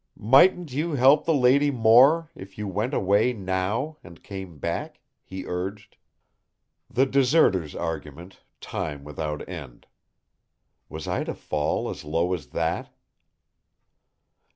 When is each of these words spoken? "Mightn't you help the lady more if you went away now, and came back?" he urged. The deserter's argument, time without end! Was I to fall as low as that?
"Mightn't 0.17 0.73
you 0.73 0.93
help 0.93 1.25
the 1.25 1.33
lady 1.35 1.69
more 1.69 2.31
if 2.33 2.57
you 2.57 2.67
went 2.67 2.95
away 2.95 3.33
now, 3.33 3.97
and 4.03 4.23
came 4.23 4.57
back?" 4.57 4.99
he 5.23 5.45
urged. 5.45 5.95
The 6.89 7.05
deserter's 7.05 7.75
argument, 7.75 8.41
time 8.61 9.03
without 9.03 9.47
end! 9.47 9.85
Was 10.89 11.07
I 11.07 11.23
to 11.25 11.35
fall 11.35 11.87
as 11.87 12.03
low 12.03 12.33
as 12.33 12.47
that? 12.47 12.89